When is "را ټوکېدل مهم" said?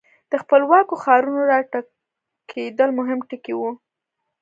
1.51-3.19